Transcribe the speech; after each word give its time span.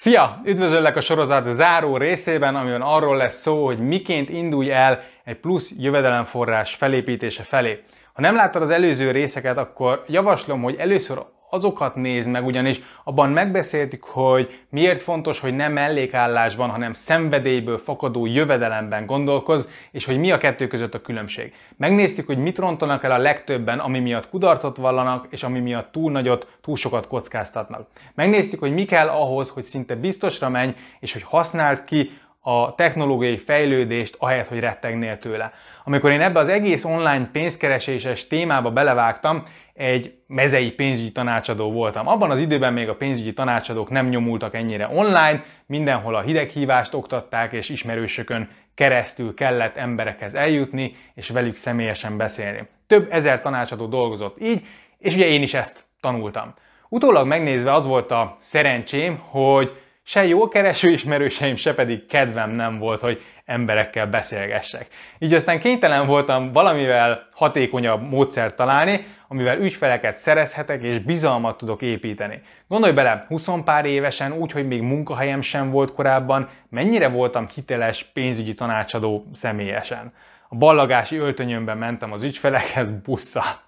Szia! 0.00 0.40
Üdvözöllek 0.44 0.96
a 0.96 1.00
sorozat 1.00 1.44
záró 1.44 1.96
részében, 1.96 2.56
amiben 2.56 2.82
arról 2.82 3.16
lesz 3.16 3.40
szó, 3.40 3.64
hogy 3.64 3.78
miként 3.78 4.28
indulj 4.28 4.70
el 4.70 5.02
egy 5.24 5.36
plusz 5.36 5.72
jövedelemforrás 5.78 6.74
felépítése 6.74 7.42
felé. 7.42 7.82
Ha 8.12 8.20
nem 8.20 8.34
láttad 8.34 8.62
az 8.62 8.70
előző 8.70 9.10
részeket, 9.10 9.58
akkor 9.58 10.04
javaslom, 10.06 10.62
hogy 10.62 10.76
először 10.76 11.18
azokat 11.50 11.94
nézd 11.94 12.30
meg, 12.30 12.46
ugyanis 12.46 12.80
abban 13.04 13.30
megbeszéltük, 13.30 14.04
hogy 14.04 14.60
miért 14.68 15.00
fontos, 15.00 15.40
hogy 15.40 15.56
nem 15.56 15.72
mellékállásban, 15.72 16.70
hanem 16.70 16.92
szenvedélyből 16.92 17.78
fakadó 17.78 18.26
jövedelemben 18.26 19.06
gondolkoz, 19.06 19.68
és 19.90 20.04
hogy 20.04 20.18
mi 20.18 20.30
a 20.30 20.38
kettő 20.38 20.66
között 20.66 20.94
a 20.94 21.00
különbség. 21.00 21.52
Megnéztük, 21.76 22.26
hogy 22.26 22.38
mit 22.38 22.58
rontanak 22.58 23.04
el 23.04 23.10
a 23.10 23.18
legtöbben, 23.18 23.78
ami 23.78 23.98
miatt 23.98 24.28
kudarcot 24.28 24.76
vallanak, 24.76 25.26
és 25.30 25.42
ami 25.42 25.60
miatt 25.60 25.92
túl 25.92 26.12
nagyot, 26.12 26.46
túl 26.60 26.76
sokat 26.76 27.06
kockáztatnak. 27.06 27.86
Megnéztük, 28.14 28.60
hogy 28.60 28.72
mi 28.72 28.84
kell 28.84 29.08
ahhoz, 29.08 29.48
hogy 29.48 29.62
szinte 29.62 29.94
biztosra 29.94 30.48
menj, 30.48 30.74
és 31.00 31.12
hogy 31.12 31.22
használd 31.22 31.84
ki 31.84 32.10
a 32.42 32.74
technológiai 32.74 33.36
fejlődést, 33.36 34.16
ahelyett, 34.18 34.48
hogy 34.48 34.60
rettegnél 34.60 35.18
tőle. 35.18 35.52
Amikor 35.84 36.10
én 36.10 36.20
ebbe 36.20 36.38
az 36.38 36.48
egész 36.48 36.84
online 36.84 37.28
pénzkereséses 37.32 38.26
témába 38.26 38.70
belevágtam, 38.70 39.42
egy 39.80 40.14
mezei 40.26 40.70
pénzügyi 40.70 41.12
tanácsadó 41.12 41.72
voltam. 41.72 42.08
Abban 42.08 42.30
az 42.30 42.40
időben 42.40 42.72
még 42.72 42.88
a 42.88 42.96
pénzügyi 42.96 43.32
tanácsadók 43.32 43.90
nem 43.90 44.08
nyomultak 44.08 44.54
ennyire 44.54 44.88
online, 44.88 45.44
mindenhol 45.66 46.14
a 46.14 46.20
hideghívást 46.20 46.94
oktatták, 46.94 47.52
és 47.52 47.68
ismerősökön 47.68 48.48
keresztül 48.74 49.34
kellett 49.34 49.76
emberekhez 49.76 50.34
eljutni, 50.34 50.94
és 51.14 51.28
velük 51.28 51.54
személyesen 51.54 52.16
beszélni. 52.16 52.68
Több 52.86 53.12
ezer 53.12 53.40
tanácsadó 53.40 53.86
dolgozott 53.86 54.42
így, 54.42 54.64
és 54.98 55.14
ugye 55.14 55.26
én 55.26 55.42
is 55.42 55.54
ezt 55.54 55.84
tanultam. 56.00 56.54
Utólag 56.88 57.26
megnézve 57.26 57.74
az 57.74 57.86
volt 57.86 58.10
a 58.10 58.36
szerencsém, 58.38 59.18
hogy 59.18 59.72
se 60.10 60.26
jó 60.26 60.48
kereső 60.48 60.88
ismerőseim, 60.88 61.56
se 61.56 61.74
pedig 61.74 62.06
kedvem 62.06 62.50
nem 62.50 62.78
volt, 62.78 63.00
hogy 63.00 63.22
emberekkel 63.44 64.06
beszélgessek. 64.06 64.86
Így 65.18 65.34
aztán 65.34 65.60
kénytelen 65.60 66.06
voltam 66.06 66.52
valamivel 66.52 67.28
hatékonyabb 67.32 68.08
módszert 68.08 68.56
találni, 68.56 69.06
amivel 69.28 69.58
ügyfeleket 69.58 70.16
szerezhetek 70.16 70.82
és 70.82 70.98
bizalmat 70.98 71.56
tudok 71.56 71.82
építeni. 71.82 72.42
Gondolj 72.68 72.92
bele, 72.92 73.24
20 73.28 73.48
pár 73.64 73.84
évesen, 73.84 74.32
úgy, 74.32 74.52
hogy 74.52 74.66
még 74.66 74.82
munkahelyem 74.82 75.40
sem 75.40 75.70
volt 75.70 75.92
korábban, 75.92 76.48
mennyire 76.68 77.08
voltam 77.08 77.48
hiteles 77.54 78.04
pénzügyi 78.04 78.54
tanácsadó 78.54 79.26
személyesen. 79.32 80.12
A 80.48 80.56
ballagási 80.56 81.16
öltönyömben 81.16 81.78
mentem 81.78 82.12
az 82.12 82.22
ügyfelekhez 82.22 82.90
busszal. 82.90 83.60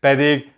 Pedig 0.00 0.52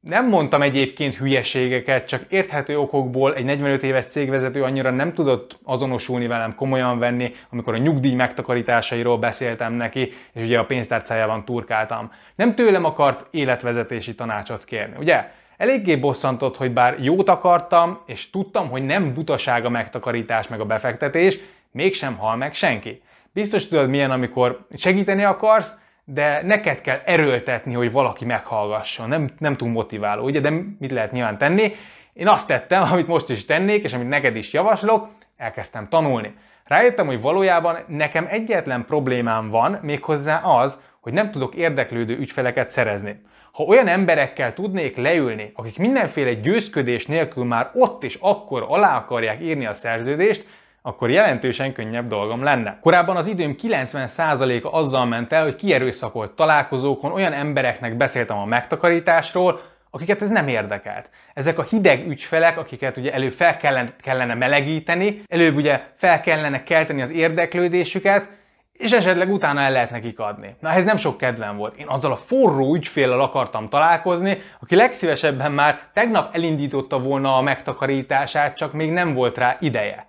nem 0.00 0.28
mondtam 0.28 0.62
egyébként 0.62 1.14
hülyeségeket, 1.14 2.06
csak 2.06 2.24
érthető 2.28 2.78
okokból 2.78 3.34
egy 3.34 3.44
45 3.44 3.82
éves 3.82 4.06
cégvezető 4.06 4.62
annyira 4.62 4.90
nem 4.90 5.12
tudott 5.12 5.58
azonosulni 5.64 6.26
velem, 6.26 6.54
komolyan 6.54 6.98
venni, 6.98 7.32
amikor 7.50 7.74
a 7.74 7.78
nyugdíj 7.78 8.14
megtakarításairól 8.14 9.18
beszéltem 9.18 9.72
neki, 9.72 10.12
és 10.32 10.42
ugye 10.42 10.58
a 10.58 10.64
pénztárcájában 10.64 11.44
turkáltam. 11.44 12.12
Nem 12.34 12.54
tőlem 12.54 12.84
akart 12.84 13.26
életvezetési 13.30 14.14
tanácsot 14.14 14.64
kérni, 14.64 14.94
ugye? 14.98 15.30
Eléggé 15.56 15.96
bosszantott, 15.96 16.56
hogy 16.56 16.72
bár 16.72 16.96
jót 17.00 17.28
akartam, 17.28 18.00
és 18.06 18.30
tudtam, 18.30 18.68
hogy 18.68 18.84
nem 18.84 19.14
butaság 19.14 19.64
a 19.64 19.70
megtakarítás 19.70 20.48
meg 20.48 20.60
a 20.60 20.64
befektetés, 20.64 21.38
mégsem 21.70 22.16
hal 22.16 22.36
meg 22.36 22.52
senki. 22.52 23.02
Biztos 23.32 23.66
tudod 23.66 23.88
milyen, 23.88 24.10
amikor 24.10 24.66
segíteni 24.74 25.22
akarsz, 25.22 25.74
de 26.10 26.42
neked 26.42 26.80
kell 26.80 27.00
erőltetni, 27.04 27.74
hogy 27.74 27.92
valaki 27.92 28.24
meghallgasson. 28.24 29.08
Nem, 29.08 29.28
nem 29.38 29.54
túl 29.54 29.68
motiváló, 29.68 30.24
ugye, 30.24 30.40
de 30.40 30.50
mit 30.78 30.90
lehet 30.90 31.12
nyilván 31.12 31.38
tenni? 31.38 31.74
Én 32.12 32.28
azt 32.28 32.46
tettem, 32.46 32.82
amit 32.92 33.06
most 33.06 33.30
is 33.30 33.44
tennék, 33.44 33.84
és 33.84 33.92
amit 33.92 34.08
neked 34.08 34.36
is 34.36 34.52
javaslok, 34.52 35.08
elkezdtem 35.36 35.88
tanulni. 35.88 36.34
Rájöttem, 36.64 37.06
hogy 37.06 37.20
valójában 37.20 37.78
nekem 37.86 38.26
egyetlen 38.30 38.84
problémám 38.84 39.48
van, 39.48 39.78
méghozzá 39.82 40.38
az, 40.38 40.82
hogy 41.00 41.12
nem 41.12 41.30
tudok 41.30 41.54
érdeklődő 41.54 42.16
ügyfeleket 42.16 42.68
szerezni. 42.68 43.22
Ha 43.52 43.62
olyan 43.62 43.88
emberekkel 43.88 44.54
tudnék 44.54 44.96
leülni, 44.96 45.52
akik 45.54 45.78
mindenféle 45.78 46.34
győzködés 46.34 47.06
nélkül 47.06 47.44
már 47.44 47.70
ott 47.74 48.04
és 48.04 48.18
akkor 48.20 48.64
alá 48.68 48.96
akarják 48.96 49.42
írni 49.42 49.66
a 49.66 49.74
szerződést, 49.74 50.46
akkor 50.82 51.10
jelentősen 51.10 51.72
könnyebb 51.72 52.08
dolgom 52.08 52.42
lenne. 52.42 52.78
Korábban 52.80 53.16
az 53.16 53.26
időm 53.26 53.54
90%-a 53.62 54.76
azzal 54.76 55.06
ment 55.06 55.32
el, 55.32 55.42
hogy 55.42 55.56
kierőszakolt 55.56 56.32
találkozókon 56.32 57.12
olyan 57.12 57.32
embereknek 57.32 57.96
beszéltem 57.96 58.38
a 58.38 58.44
megtakarításról, 58.44 59.60
akiket 59.90 60.22
ez 60.22 60.30
nem 60.30 60.48
érdekelt. 60.48 61.10
Ezek 61.34 61.58
a 61.58 61.62
hideg 61.62 62.06
ügyfelek, 62.06 62.58
akiket 62.58 62.96
ugye 62.96 63.12
előbb 63.12 63.32
fel 63.32 63.56
kellene, 63.56 63.88
kellene 64.00 64.34
melegíteni, 64.34 65.22
előbb 65.26 65.56
ugye 65.56 65.80
fel 65.94 66.20
kellene 66.20 66.62
kelteni 66.62 67.00
az 67.00 67.10
érdeklődésüket, 67.10 68.28
és 68.72 68.92
esetleg 68.92 69.32
utána 69.32 69.60
el 69.60 69.72
lehet 69.72 69.90
nekik 69.90 70.18
adni. 70.18 70.56
Na, 70.60 70.70
ez 70.70 70.84
nem 70.84 70.96
sok 70.96 71.16
kedvem 71.16 71.56
volt. 71.56 71.76
Én 71.76 71.86
azzal 71.88 72.12
a 72.12 72.16
forró 72.16 72.74
ügyféllel 72.74 73.20
akartam 73.20 73.68
találkozni, 73.68 74.38
aki 74.60 74.76
legszívesebben 74.76 75.52
már 75.52 75.80
tegnap 75.92 76.34
elindította 76.34 76.98
volna 76.98 77.36
a 77.36 77.42
megtakarítását, 77.42 78.56
csak 78.56 78.72
még 78.72 78.90
nem 78.90 79.14
volt 79.14 79.38
rá 79.38 79.56
ideje. 79.60 80.06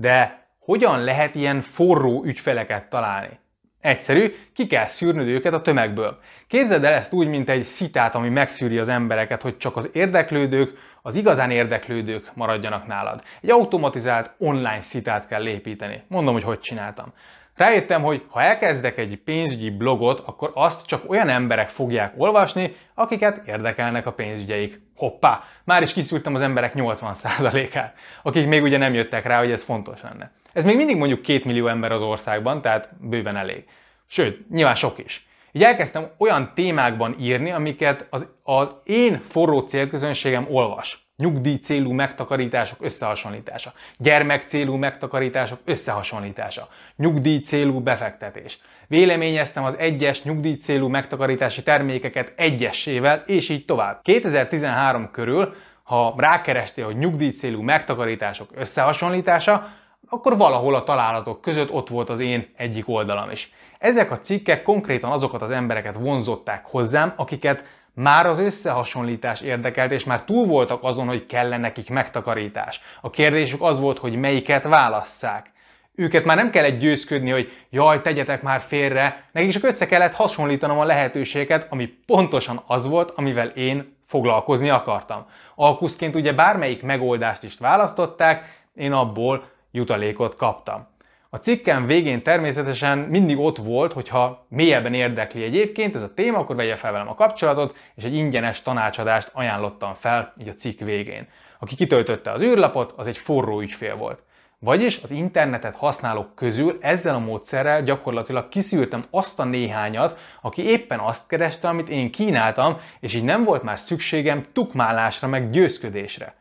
De 0.00 0.46
hogyan 0.58 1.04
lehet 1.04 1.34
ilyen 1.34 1.60
forró 1.60 2.24
ügyfeleket 2.24 2.88
találni? 2.88 3.38
Egyszerű, 3.80 4.34
ki 4.54 4.66
kell 4.66 4.86
szűrnöd 4.86 5.26
őket 5.26 5.52
a 5.52 5.60
tömegből. 5.60 6.18
Képzeld 6.46 6.84
el 6.84 6.92
ezt 6.92 7.12
úgy, 7.12 7.28
mint 7.28 7.48
egy 7.48 7.62
szitát, 7.62 8.14
ami 8.14 8.28
megszűri 8.28 8.78
az 8.78 8.88
embereket, 8.88 9.42
hogy 9.42 9.56
csak 9.56 9.76
az 9.76 9.90
érdeklődők, 9.92 10.78
az 11.02 11.14
igazán 11.14 11.50
érdeklődők 11.50 12.30
maradjanak 12.34 12.86
nálad. 12.86 13.22
Egy 13.40 13.50
automatizált 13.50 14.30
online 14.38 14.80
szitát 14.80 15.26
kell 15.26 15.46
építeni. 15.46 16.02
Mondom, 16.08 16.34
hogy 16.34 16.42
hogy 16.42 16.60
csináltam. 16.60 17.12
Rájöttem, 17.58 18.02
hogy 18.02 18.24
ha 18.28 18.42
elkezdek 18.42 18.98
egy 18.98 19.20
pénzügyi 19.24 19.70
blogot, 19.70 20.22
akkor 20.26 20.50
azt 20.54 20.86
csak 20.86 21.10
olyan 21.10 21.28
emberek 21.28 21.68
fogják 21.68 22.12
olvasni, 22.16 22.76
akiket 22.94 23.46
érdekelnek 23.46 24.06
a 24.06 24.12
pénzügyeik. 24.12 24.80
Hoppá! 24.96 25.42
Már 25.64 25.82
is 25.82 25.92
kiszűrtem 25.92 26.34
az 26.34 26.40
emberek 26.40 26.72
80%-át, 26.76 27.94
akik 28.22 28.46
még 28.46 28.62
ugye 28.62 28.76
nem 28.76 28.94
jöttek 28.94 29.26
rá, 29.26 29.38
hogy 29.38 29.50
ez 29.50 29.62
fontos 29.62 30.02
lenne. 30.02 30.30
Ez 30.52 30.64
még 30.64 30.76
mindig 30.76 30.96
mondjuk 30.96 31.22
2 31.22 31.40
millió 31.44 31.66
ember 31.66 31.92
az 31.92 32.02
országban, 32.02 32.60
tehát 32.60 32.90
bőven 33.00 33.36
elég. 33.36 33.64
Sőt, 34.06 34.50
nyilván 34.50 34.74
sok 34.74 34.98
is. 34.98 35.26
Így 35.52 35.62
elkezdtem 35.62 36.10
olyan 36.18 36.52
témákban 36.54 37.14
írni, 37.18 37.50
amiket 37.50 38.06
az, 38.10 38.28
az 38.42 38.74
én 38.84 39.20
forró 39.28 39.58
célközönségem 39.60 40.46
olvas 40.50 41.07
nyugdíj 41.18 41.56
célú 41.56 41.92
megtakarítások 41.92 42.78
összehasonlítása, 42.80 43.72
gyermek 43.96 44.42
célú 44.42 44.74
megtakarítások 44.74 45.58
összehasonlítása, 45.64 46.68
nyugdíj 46.96 47.38
célú 47.38 47.80
befektetés. 47.80 48.58
Véleményeztem 48.86 49.64
az 49.64 49.76
egyes 49.78 50.22
nyugdíj 50.22 50.54
célú 50.54 50.88
megtakarítási 50.88 51.62
termékeket 51.62 52.32
egyessével, 52.36 53.22
és 53.26 53.48
így 53.48 53.64
tovább. 53.64 54.02
2013 54.02 55.10
körül, 55.10 55.54
ha 55.82 56.14
rákerestél, 56.16 56.84
hogy 56.84 56.96
nyugdíj 56.96 57.30
célú 57.30 57.62
megtakarítások 57.62 58.48
összehasonlítása, 58.54 59.68
akkor 60.08 60.36
valahol 60.36 60.74
a 60.74 60.84
találatok 60.84 61.40
között 61.40 61.70
ott 61.70 61.88
volt 61.88 62.10
az 62.10 62.20
én 62.20 62.46
egyik 62.56 62.88
oldalam 62.88 63.30
is. 63.30 63.52
Ezek 63.78 64.10
a 64.10 64.18
cikkek 64.18 64.62
konkrétan 64.62 65.12
azokat 65.12 65.42
az 65.42 65.50
embereket 65.50 65.94
vonzották 65.94 66.66
hozzám, 66.66 67.12
akiket 67.16 67.64
már 67.98 68.26
az 68.26 68.38
összehasonlítás 68.38 69.40
érdekelt, 69.40 69.90
és 69.90 70.04
már 70.04 70.24
túl 70.24 70.46
voltak 70.46 70.84
azon, 70.84 71.06
hogy 71.06 71.26
kellene 71.26 71.56
nekik 71.56 71.90
megtakarítás. 71.90 72.80
A 73.00 73.10
kérdésük 73.10 73.62
az 73.62 73.80
volt, 73.80 73.98
hogy 73.98 74.16
melyiket 74.16 74.64
válasszák. 74.64 75.50
Őket 75.94 76.24
már 76.24 76.36
nem 76.36 76.50
kellett 76.50 76.78
győzködni, 76.78 77.30
hogy 77.30 77.52
jaj, 77.70 78.00
tegyetek 78.00 78.42
már 78.42 78.60
félre, 78.60 79.24
nekik 79.32 79.50
csak 79.50 79.64
össze 79.64 79.86
kellett 79.86 80.14
hasonlítanom 80.14 80.78
a 80.78 80.84
lehetőséget, 80.84 81.66
ami 81.70 81.86
pontosan 81.86 82.62
az 82.66 82.86
volt, 82.86 83.10
amivel 83.10 83.46
én 83.46 83.96
foglalkozni 84.06 84.70
akartam. 84.70 85.26
Alkuszként 85.54 86.14
ugye 86.14 86.32
bármelyik 86.32 86.82
megoldást 86.82 87.42
is 87.42 87.56
választották, 87.58 88.62
én 88.74 88.92
abból 88.92 89.50
jutalékot 89.70 90.36
kaptam. 90.36 90.86
A 91.30 91.36
cikkem 91.36 91.86
végén 91.86 92.22
természetesen 92.22 92.98
mindig 92.98 93.38
ott 93.38 93.56
volt, 93.56 93.92
hogyha 93.92 94.46
mélyebben 94.48 94.94
érdekli 94.94 95.42
egyébként 95.42 95.94
ez 95.94 96.02
a 96.02 96.14
téma, 96.14 96.38
akkor 96.38 96.56
vegye 96.56 96.76
fel 96.76 96.92
velem 96.92 97.08
a 97.08 97.14
kapcsolatot, 97.14 97.76
és 97.94 98.04
egy 98.04 98.14
ingyenes 98.14 98.62
tanácsadást 98.62 99.30
ajánlottam 99.32 99.94
fel 99.94 100.32
így 100.40 100.48
a 100.48 100.54
cikk 100.54 100.80
végén. 100.80 101.28
Aki 101.58 101.74
kitöltötte 101.74 102.30
az 102.30 102.42
űrlapot, 102.42 102.92
az 102.96 103.06
egy 103.06 103.18
forró 103.18 103.60
ügyfél 103.60 103.96
volt. 103.96 104.22
Vagyis 104.58 105.00
az 105.02 105.10
internetet 105.10 105.74
használók 105.74 106.34
közül 106.34 106.78
ezzel 106.80 107.14
a 107.14 107.18
módszerrel 107.18 107.82
gyakorlatilag 107.82 108.48
kiszűrtem 108.48 109.04
azt 109.10 109.40
a 109.40 109.44
néhányat, 109.44 110.18
aki 110.42 110.62
éppen 110.62 110.98
azt 110.98 111.26
kereste, 111.26 111.68
amit 111.68 111.88
én 111.88 112.10
kínáltam, 112.10 112.80
és 113.00 113.14
így 113.14 113.24
nem 113.24 113.44
volt 113.44 113.62
már 113.62 113.78
szükségem 113.78 114.44
tukmálásra 114.52 115.28
meg 115.28 115.50
győzködésre. 115.50 116.34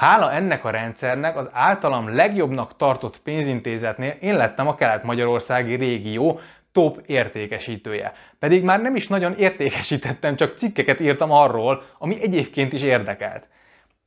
Hála 0.00 0.32
ennek 0.32 0.64
a 0.64 0.70
rendszernek 0.70 1.36
az 1.36 1.50
általam 1.52 2.14
legjobbnak 2.14 2.76
tartott 2.76 3.20
pénzintézetnél 3.22 4.16
én 4.20 4.36
lettem 4.36 4.68
a 4.68 4.74
kelet-magyarországi 4.74 5.74
régió 5.74 6.40
top 6.72 7.02
értékesítője. 7.06 8.12
Pedig 8.38 8.62
már 8.62 8.80
nem 8.80 8.96
is 8.96 9.08
nagyon 9.08 9.34
értékesítettem, 9.34 10.36
csak 10.36 10.56
cikkeket 10.56 11.00
írtam 11.00 11.30
arról, 11.30 11.82
ami 11.98 12.22
egyébként 12.22 12.72
is 12.72 12.82
érdekelt. 12.82 13.48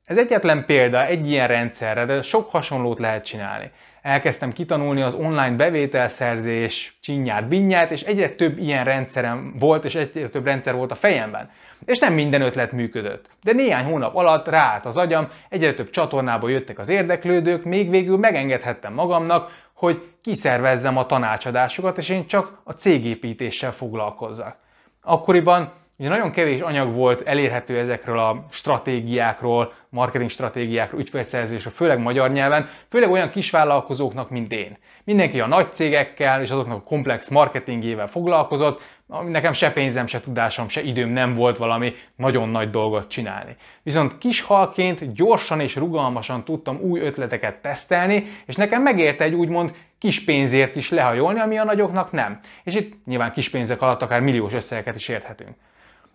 Ez 0.05 0.17
egyetlen 0.17 0.65
példa 0.65 1.05
egy 1.05 1.29
ilyen 1.29 1.47
rendszerre, 1.47 2.05
de 2.05 2.21
sok 2.21 2.49
hasonlót 2.49 2.99
lehet 2.99 3.25
csinálni. 3.25 3.71
Elkezdtem 4.03 4.51
kitanulni 4.51 5.01
az 5.01 5.13
online 5.13 5.51
bevételszerzés 5.51 6.97
csinyát, 7.01 7.47
binyát, 7.47 7.91
és 7.91 8.01
egyre 8.01 8.29
több 8.29 8.57
ilyen 8.57 8.83
rendszerem 8.83 9.53
volt, 9.59 9.85
és 9.85 9.95
egyre 9.95 10.27
több 10.27 10.45
rendszer 10.45 10.75
volt 10.75 10.91
a 10.91 10.95
fejemben. 10.95 11.49
És 11.85 11.99
nem 11.99 12.13
minden 12.13 12.41
ötlet 12.41 12.71
működött. 12.71 13.29
De 13.43 13.53
néhány 13.53 13.85
hónap 13.85 14.15
alatt 14.15 14.47
ráállt 14.47 14.85
az 14.85 14.97
agyam, 14.97 15.27
egyre 15.49 15.73
több 15.73 15.89
csatornába 15.89 16.49
jöttek 16.49 16.79
az 16.79 16.89
érdeklődők, 16.89 17.63
még 17.63 17.89
végül 17.89 18.17
megengedhettem 18.17 18.93
magamnak, 18.93 19.51
hogy 19.73 20.01
kiszervezzem 20.21 20.97
a 20.97 21.05
tanácsadásokat, 21.05 21.97
és 21.97 22.09
én 22.09 22.27
csak 22.27 22.59
a 22.63 22.71
cégépítéssel 22.71 23.71
foglalkozzak. 23.71 24.57
Akkoriban 25.01 25.71
Ugye 26.03 26.11
nagyon 26.11 26.31
kevés 26.31 26.59
anyag 26.59 26.93
volt 26.93 27.21
elérhető 27.21 27.77
ezekről 27.77 28.19
a 28.19 28.45
stratégiákról, 28.49 29.73
marketing 29.89 30.29
stratégiákról, 30.29 31.01
ügyfélszerzésről, 31.01 31.73
főleg 31.73 31.99
magyar 31.99 32.31
nyelven, 32.31 32.67
főleg 32.89 33.11
olyan 33.11 33.29
kisvállalkozóknak, 33.29 34.29
mint 34.29 34.51
én. 34.51 34.77
Mindenki 35.03 35.39
a 35.39 35.47
nagy 35.47 35.73
cégekkel 35.73 36.41
és 36.41 36.51
azoknak 36.51 36.77
a 36.77 36.83
komplex 36.83 37.29
marketingével 37.29 38.07
foglalkozott, 38.07 38.81
nekem 39.27 39.51
se 39.51 39.71
pénzem, 39.71 40.07
se 40.07 40.19
tudásom, 40.19 40.67
se 40.67 40.81
időm 40.81 41.09
nem 41.09 41.33
volt 41.33 41.57
valami 41.57 41.93
nagyon 42.15 42.49
nagy 42.49 42.69
dolgot 42.69 43.07
csinálni. 43.07 43.55
Viszont 43.83 44.17
kis 44.17 44.41
halként 44.41 45.13
gyorsan 45.13 45.59
és 45.59 45.75
rugalmasan 45.75 46.43
tudtam 46.43 46.79
új 46.81 46.99
ötleteket 46.99 47.61
tesztelni, 47.61 48.23
és 48.45 48.55
nekem 48.55 48.81
megérte 48.81 49.23
egy 49.23 49.33
úgymond 49.33 49.73
kis 49.99 50.23
pénzért 50.23 50.75
is 50.75 50.89
lehajolni, 50.89 51.39
ami 51.39 51.57
a 51.57 51.63
nagyoknak 51.63 52.11
nem. 52.11 52.39
És 52.63 52.75
itt 52.75 53.05
nyilván 53.05 53.31
kis 53.31 53.49
pénzek 53.49 53.81
alatt 53.81 54.01
akár 54.01 54.21
milliós 54.21 54.53
összegeket 54.53 54.95
is 54.95 55.07
érthetünk. 55.07 55.55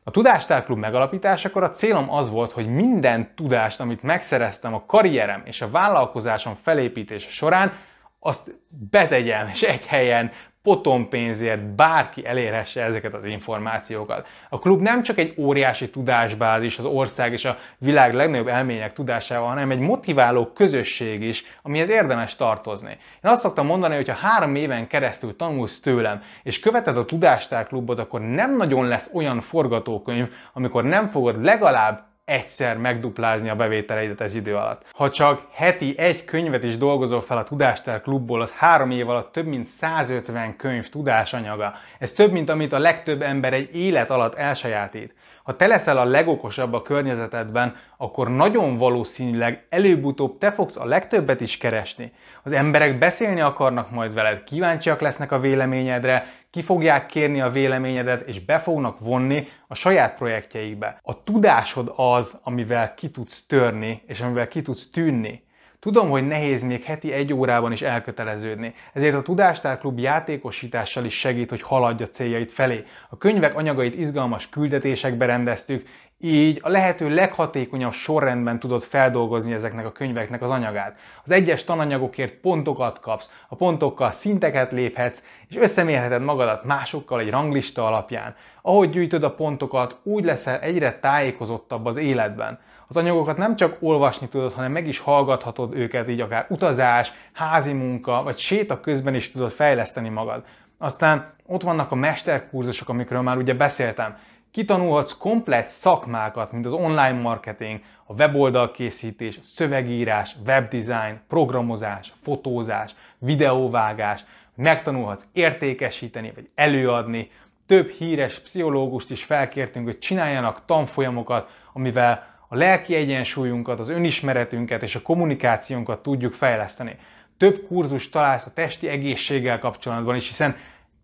A 0.09 0.11
Tudástárklub 0.11 0.79
megalapításakor 0.79 1.63
a 1.63 1.71
célom 1.71 2.11
az 2.11 2.31
volt, 2.31 2.53
hogy 2.53 2.67
minden 2.67 3.35
tudást, 3.35 3.81
amit 3.81 4.03
megszereztem 4.03 4.75
a 4.75 4.85
karrierem 4.87 5.43
és 5.45 5.61
a 5.61 5.71
vállalkozásom 5.71 6.55
felépítése 6.63 7.31
során, 7.31 7.73
azt 8.19 8.55
betegyem, 8.91 9.49
és 9.49 9.63
egy 9.63 9.87
helyen 9.87 10.31
potonpénzért 10.69 11.65
bárki 11.65 12.27
elérhesse 12.27 12.83
ezeket 12.83 13.15
az 13.15 13.25
információkat. 13.25 14.27
A 14.49 14.59
klub 14.59 14.81
nem 14.81 15.03
csak 15.03 15.19
egy 15.19 15.35
óriási 15.39 15.91
tudásbázis 15.91 16.79
az 16.79 16.85
ország 16.85 17.33
és 17.33 17.45
a 17.45 17.59
világ 17.79 18.15
legnagyobb 18.15 18.47
elmények 18.47 18.93
tudásával, 18.93 19.49
hanem 19.49 19.71
egy 19.71 19.79
motiváló 19.79 20.47
közösség 20.47 21.23
is, 21.23 21.45
amihez 21.63 21.89
érdemes 21.89 22.37
tartozni. 22.37 22.91
Én 22.91 23.31
azt 23.31 23.41
szoktam 23.41 23.67
mondani, 23.67 23.95
hogy 23.95 24.09
ha 24.09 24.15
három 24.15 24.55
éven 24.55 24.87
keresztül 24.87 25.37
tanulsz 25.37 25.81
tőlem, 25.81 26.23
és 26.43 26.61
követed 26.61 26.97
a 26.97 27.05
Tudástár 27.05 27.67
klubot, 27.67 27.99
akkor 27.99 28.21
nem 28.21 28.57
nagyon 28.57 28.87
lesz 28.87 29.11
olyan 29.15 29.41
forgatókönyv, 29.41 30.33
amikor 30.53 30.85
nem 30.85 31.09
fogod 31.09 31.45
legalább 31.45 32.07
egyszer 32.29 32.77
megduplázni 32.77 33.49
a 33.49 33.57
bevételeidet 33.57 34.21
ez 34.21 34.35
idő 34.35 34.57
alatt. 34.57 34.87
Ha 34.93 35.11
csak 35.11 35.43
heti 35.53 35.95
egy 35.99 36.25
könyvet 36.25 36.65
is 36.65 36.77
dolgozol 36.77 37.21
fel 37.21 37.39
a 37.39 37.45
Tudástár 37.45 38.01
klubból, 38.01 38.41
az 38.41 38.51
három 38.51 38.91
év 38.91 39.09
alatt 39.09 39.33
több 39.33 39.47
mint 39.47 39.67
150 39.67 40.57
könyv 40.57 40.89
tudásanyaga. 40.89 41.75
Ez 41.99 42.13
több, 42.13 42.33
mint 42.33 42.49
amit 42.49 42.73
a 42.73 42.79
legtöbb 42.79 43.23
ember 43.23 43.53
egy 43.53 43.77
élet 43.77 44.11
alatt 44.11 44.35
elsajátít. 44.35 45.15
Ha 45.49 45.57
te 45.57 45.67
leszel 45.67 45.99
a 45.99 46.05
legokosabb 46.05 46.73
a 46.73 46.83
környezetedben, 46.83 47.77
akkor 47.97 48.31
nagyon 48.31 48.77
valószínűleg 48.77 49.67
előbb-utóbb 49.69 50.39
te 50.39 50.53
fogsz 50.53 50.77
a 50.77 50.85
legtöbbet 50.85 51.41
is 51.41 51.59
keresni. 51.59 52.13
Az 52.43 52.53
emberek 52.53 52.99
beszélni 52.99 53.41
akarnak 53.41 53.91
majd 53.91 54.15
veled, 54.15 54.45
kíváncsiak 54.45 55.01
lesznek 55.01 55.33
a 55.33 55.41
véleményedre, 55.41 56.27
ki 56.51 56.63
fogják 56.63 57.07
kérni 57.07 57.41
a 57.41 57.51
véleményedet, 57.51 58.29
és 58.29 58.45
be 58.45 58.59
fognak 58.59 58.99
vonni 59.01 59.49
a 59.67 59.75
saját 59.75 60.15
projektjeikbe. 60.15 60.99
A 61.03 61.23
tudásod 61.23 61.93
az, 61.97 62.41
amivel 62.43 62.95
ki 62.95 63.11
tudsz 63.11 63.47
törni, 63.47 64.03
és 64.07 64.21
amivel 64.21 64.49
ki 64.49 64.63
tudsz 64.63 64.91
tűnni. 64.91 65.47
Tudom, 65.81 66.11
hogy 66.11 66.27
nehéz 66.27 66.63
még 66.63 66.83
heti 66.83 67.13
egy 67.13 67.33
órában 67.33 67.73
is 67.73 67.83
elköteleződni, 67.83 68.75
ezért 68.93 69.15
a 69.15 69.23
Tudástárklub 69.23 69.99
játékosítással 69.99 71.05
is 71.05 71.19
segít, 71.19 71.51
hogy 71.51 71.63
haladja 71.63 72.09
céljait 72.09 72.53
felé. 72.53 72.85
A 73.09 73.17
könyvek 73.17 73.57
anyagait 73.57 73.95
izgalmas 73.95 74.49
küldetésekbe 74.49 75.27
rendeztük, 75.27 75.89
így 76.21 76.61
a 76.63 76.69
lehető 76.69 77.09
leghatékonyabb 77.09 77.93
sorrendben 77.93 78.59
tudod 78.59 78.83
feldolgozni 78.83 79.53
ezeknek 79.53 79.87
a 79.87 79.93
könyveknek 79.93 80.43
az 80.43 80.51
anyagát. 80.51 80.99
Az 81.25 81.31
egyes 81.31 81.65
tananyagokért 81.65 82.35
pontokat 82.35 83.01
kapsz, 83.01 83.33
a 83.49 83.55
pontokkal 83.55 84.11
szinteket 84.11 84.73
léphetsz, 84.73 85.25
és 85.49 85.57
összemérheted 85.57 86.23
magadat 86.23 86.65
másokkal 86.65 87.21
egy 87.21 87.31
ranglista 87.31 87.87
alapján. 87.87 88.35
Ahogy 88.63 88.91
gyűjtöd 88.91 89.23
a 89.23 89.35
pontokat, 89.35 89.97
úgy 90.03 90.25
leszel 90.25 90.61
egyre 90.61 90.99
tájékozottabb 90.99 91.87
az 91.87 91.97
életben. 91.97 92.59
Az 92.89 92.97
anyagokat 92.97 93.37
nem 93.37 93.57
csak 93.57 93.77
olvasni 93.81 94.29
tudod, 94.29 94.53
hanem 94.53 94.73
meg 94.73 94.87
is 94.87 94.99
hallgathatod 94.99 95.75
őket, 95.75 96.09
így 96.09 96.21
akár 96.21 96.47
utazás, 96.49 97.13
házi 97.33 97.73
munka, 97.73 98.23
vagy 98.23 98.37
séta 98.37 98.81
közben 98.81 99.15
is 99.15 99.31
tudod 99.31 99.51
fejleszteni 99.51 100.09
magad. 100.09 100.45
Aztán 100.79 101.27
ott 101.47 101.63
vannak 101.63 101.93
a 101.93 101.95
mesterkurzusok, 101.95 102.89
amikről 102.89 103.23
már 103.23 103.37
ugye 103.37 103.55
beszéltem. 103.55 104.17
Kitanulhatsz 104.51 105.17
komplex 105.17 105.73
szakmákat, 105.73 106.53
mint 106.53 106.67
az 106.67 106.73
online 106.73 107.21
marketing, 107.21 107.81
a 108.07 108.13
weboldal 108.13 108.71
készítés, 108.71 109.39
szövegírás, 109.43 110.37
webdesign, 110.47 111.21
programozás, 111.29 112.13
fotózás, 112.23 112.95
videóvágás, 113.19 114.25
megtanulhatsz 114.55 115.27
értékesíteni 115.33 116.33
vagy 116.35 116.49
előadni. 116.55 117.31
Több 117.67 117.89
híres 117.89 118.39
pszichológust 118.39 119.11
is 119.11 119.25
felkértünk, 119.25 119.85
hogy 119.85 119.99
csináljanak 119.99 120.65
tanfolyamokat, 120.65 121.51
amivel 121.73 122.27
a 122.49 122.57
lelki 122.57 122.95
egyensúlyunkat, 122.95 123.81
az 123.81 123.89
önismeretünket 123.89 124.83
és 124.83 124.95
a 124.95 125.03
kommunikációnkat 125.03 126.03
tudjuk 126.03 126.33
fejleszteni. 126.33 126.97
Több 127.37 127.67
kurzus 127.67 128.09
találsz 128.09 128.47
a 128.47 128.53
testi 128.53 128.89
egészséggel 128.89 129.59
kapcsolatban 129.59 130.17
is, 130.17 130.27
hiszen 130.27 130.57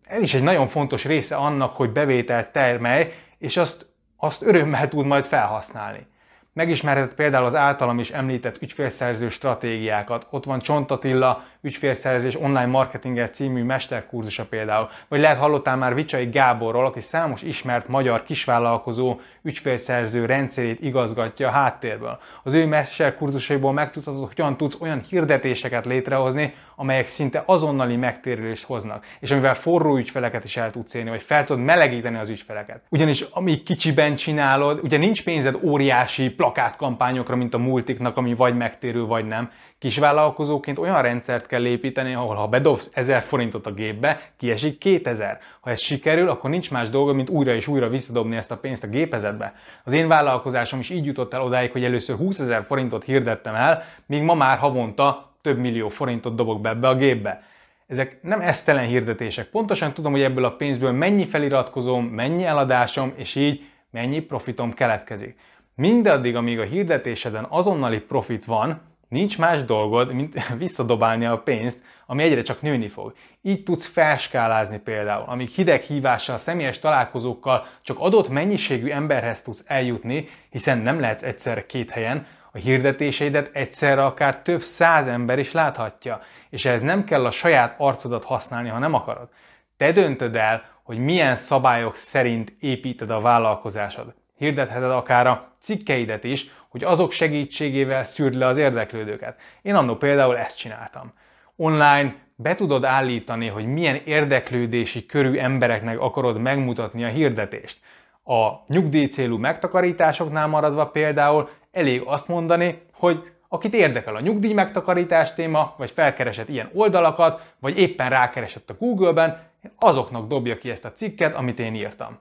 ez 0.07 0.23
is 0.23 0.35
egy 0.35 0.43
nagyon 0.43 0.67
fontos 0.67 1.05
része 1.05 1.37
annak, 1.37 1.77
hogy 1.77 1.91
bevételt 1.91 2.53
termelj, 2.53 3.13
és 3.45 3.57
azt, 3.57 3.87
azt 4.17 4.43
örömmel 4.43 4.89
tud 4.89 5.07
majd 5.07 5.25
felhasználni. 5.25 6.07
Megismerhetett 6.53 7.15
például 7.15 7.45
az 7.45 7.55
általam 7.55 7.99
is 7.99 8.11
említett 8.11 8.63
ügyfélszerző 8.63 9.29
stratégiákat. 9.29 10.27
Ott 10.31 10.45
van 10.45 10.59
Csontatilla 10.59 11.45
ügyfélszerzés 11.65 12.37
online 12.37 12.67
marketinget 12.67 13.35
című 13.35 13.63
mesterkurzusa 13.63 14.45
például. 14.45 14.89
Vagy 15.09 15.21
lehet 15.21 15.39
hallottál 15.39 15.77
már 15.77 15.95
Vicsai 15.95 16.25
Gáborról, 16.25 16.87
aki 16.87 17.01
számos 17.01 17.43
ismert 17.43 17.89
magyar 17.89 18.23
kisvállalkozó 18.23 19.21
ügyfélszerző 19.43 20.25
rendszerét 20.25 20.81
igazgatja 20.81 21.49
a 21.49 21.51
háttérből. 21.51 22.19
Az 22.43 22.55
ő 22.55 22.67
mesterkurzusaiból 22.67 23.73
megtudhatod, 23.73 24.21
hogy 24.21 24.35
hogyan 24.37 24.57
tudsz 24.57 24.81
olyan 24.81 25.01
hirdetéseket 25.01 25.85
létrehozni, 25.85 26.55
amelyek 26.77 27.07
szinte 27.07 27.43
azonnali 27.47 27.97
megtérülést 27.97 28.65
hoznak, 28.65 29.07
és 29.21 29.31
amivel 29.31 29.55
forró 29.55 29.97
ügyfeleket 29.97 30.45
is 30.45 30.57
el 30.57 30.71
tudsz 30.71 30.95
érni, 30.95 31.11
vagy 31.11 31.23
fel 31.23 31.45
tudod 31.45 31.65
melegíteni 31.65 32.19
az 32.19 32.29
ügyfeleket. 32.29 32.83
Ugyanis 32.89 33.21
amíg 33.31 33.63
kicsiben 33.63 34.15
csinálod, 34.15 34.81
ugye 34.83 34.97
nincs 34.97 35.25
pénzed 35.25 35.59
óriási 35.63 36.31
plakátkampányokra, 36.31 37.37
mint 37.37 37.55
a 37.55 37.59
multiknak, 37.59 38.17
ami 38.17 38.35
vagy 38.35 38.57
megtérül, 38.57 39.07
vagy 39.07 39.27
nem. 39.27 39.51
Kisvállalkozóként 39.85 40.79
olyan 40.79 41.03
rendszert 41.03 41.47
kell 41.47 41.67
építeni, 41.67 42.15
ahol 42.15 42.35
ha 42.35 42.47
bedobsz 42.47 42.91
1000 42.93 43.23
forintot 43.23 43.67
a 43.67 43.73
gépbe, 43.73 44.21
kiesik 44.37 44.79
2000. 44.79 45.39
Ha 45.61 45.71
ez 45.71 45.81
sikerül, 45.81 46.29
akkor 46.29 46.51
nincs 46.51 46.71
más 46.71 46.89
dolga, 46.89 47.13
mint 47.13 47.31
újra 47.31 47.55
és 47.55 47.67
újra 47.67 47.89
visszadobni 47.89 48.37
ezt 48.37 48.51
a 48.51 48.57
pénzt 48.57 48.85
a 48.85 48.87
gépezetbe. 48.87 49.55
Az 49.85 49.93
én 49.93 50.09
vállalkozásom 50.09 50.79
is 50.79 50.91
így 50.91 51.05
jutott 51.05 51.35
el 51.35 51.43
odáig, 51.43 51.73
hogy 51.73 51.85
először 51.85 52.17
20 52.17 52.39
ezer 52.39 52.65
forintot 52.67 53.05
hirdettem 53.05 53.55
el, 53.55 53.83
míg 54.07 54.23
ma 54.23 54.35
már 54.35 54.59
havonta 54.59 55.33
több 55.41 55.59
millió 55.59 55.89
forintot 55.89 56.35
dobok 56.35 56.61
be 56.61 56.69
ebbe 56.69 56.89
a 56.89 56.97
gépbe. 56.97 57.43
Ezek 57.87 58.19
nem 58.23 58.41
esztelen 58.41 58.87
hirdetések. 58.87 59.47
Pontosan 59.47 59.93
tudom, 59.93 60.13
hogy 60.13 60.23
ebből 60.23 60.45
a 60.45 60.57
pénzből 60.57 60.93
mennyi 60.93 61.27
feliratkozom, 61.27 62.05
mennyi 62.05 62.45
eladásom, 62.45 63.13
és 63.17 63.35
így 63.35 63.65
mennyi 63.91 64.21
profitom 64.21 64.73
keletkezik. 64.73 65.39
Mindaddig, 65.75 66.37
amíg 66.37 66.59
a 66.59 66.65
hirdetéseden 66.65 67.47
azonnali 67.49 67.99
profit 67.99 68.45
van, 68.45 68.93
nincs 69.15 69.39
más 69.39 69.65
dolgod, 69.65 70.13
mint 70.13 70.47
visszadobálni 70.59 71.25
a 71.25 71.39
pénzt, 71.39 71.83
ami 72.07 72.23
egyre 72.23 72.43
csak 72.43 72.63
nőni 72.63 72.89
fog. 72.89 73.15
Így 73.43 73.63
tudsz 73.63 73.87
felskálázni 73.87 74.79
például, 74.79 75.25
amíg 75.27 75.49
hideg 75.49 75.81
hívással, 75.81 76.37
személyes 76.37 76.79
találkozókkal 76.79 77.67
csak 77.83 77.99
adott 77.99 78.29
mennyiségű 78.29 78.91
emberhez 78.91 79.43
tudsz 79.43 79.65
eljutni, 79.67 80.29
hiszen 80.51 80.79
nem 80.79 81.01
lehetsz 81.01 81.23
egyszerre 81.23 81.67
két 81.67 81.91
helyen, 81.91 82.27
a 82.53 82.59
hirdetéseidet 82.59 83.51
egyszerre 83.53 84.05
akár 84.05 84.43
több 84.43 84.63
száz 84.63 85.09
ember 85.09 85.39
is 85.39 85.53
láthatja, 85.53 86.21
és 86.51 86.65
ehhez 86.65 86.83
nem 86.83 87.05
kell 87.05 87.25
a 87.25 87.31
saját 87.31 87.75
arcodat 87.79 88.25
használni, 88.25 88.69
ha 88.69 88.79
nem 88.79 88.95
akarod. 88.95 89.29
Te 89.77 89.93
döntöd 89.93 90.37
el, 90.37 90.65
hogy 90.83 90.99
milyen 90.99 91.35
szabályok 91.35 91.97
szerint 91.97 92.57
építed 92.61 93.11
a 93.11 93.21
vállalkozásod. 93.21 94.15
Hirdetheted 94.37 94.91
akár 94.91 95.27
a 95.27 95.49
cikkeidet 95.61 96.25
is, 96.25 96.51
hogy 96.75 96.85
azok 96.85 97.13
segítségével 97.13 98.05
szűrd 98.05 98.35
le 98.35 98.47
az 98.47 98.57
érdeklődőket. 98.57 99.41
Én 99.63 99.75
annó 99.75 99.97
például 99.97 100.37
ezt 100.37 100.59
csináltam. 100.59 101.13
Online 101.57 102.15
be 102.37 102.55
tudod 102.55 102.85
állítani, 102.85 103.47
hogy 103.47 103.67
milyen 103.67 104.01
érdeklődési 104.05 105.07
körű 105.07 105.39
embereknek 105.39 106.01
akarod 106.01 106.39
megmutatni 106.39 107.05
a 107.05 107.09
hirdetést. 107.09 107.79
A 108.25 108.49
nyugdíj 108.67 109.07
célú 109.07 109.37
megtakarításoknál 109.37 110.47
maradva 110.47 110.87
például 110.87 111.49
elég 111.73 112.03
azt 112.05 112.29
mondani, 112.29 112.83
hogy 112.93 113.31
akit 113.49 113.75
érdekel 113.75 114.17
a 114.17 114.21
nyugdíj 114.21 114.53
megtakarítás 114.53 115.35
téma, 115.35 115.75
vagy 115.77 115.91
felkeresett 115.91 116.49
ilyen 116.49 116.71
oldalakat, 116.73 117.53
vagy 117.59 117.79
éppen 117.79 118.09
rákeresett 118.09 118.71
a 118.71 118.77
Google-ben, 118.79 119.43
azoknak 119.79 120.29
dobja 120.29 120.57
ki 120.57 120.71
ezt 120.71 120.85
a 120.85 120.93
cikket, 120.93 121.35
amit 121.35 121.59
én 121.59 121.75
írtam. 121.75 122.19